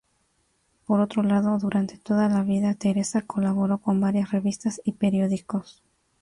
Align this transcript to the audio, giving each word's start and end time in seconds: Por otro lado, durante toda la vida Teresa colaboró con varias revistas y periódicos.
Por 0.87 0.99
otro 0.99 1.21
lado, 1.21 1.59
durante 1.59 1.95
toda 1.99 2.27
la 2.27 2.41
vida 2.41 2.73
Teresa 2.73 3.21
colaboró 3.21 3.77
con 3.77 4.01
varias 4.01 4.31
revistas 4.31 4.81
y 4.83 4.93
periódicos. 4.93 5.83